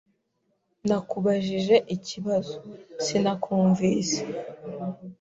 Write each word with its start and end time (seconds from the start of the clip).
"Nakubajije 0.87 1.75
ikibazo." 1.95 2.55
"Sinakumvise." 3.05 4.19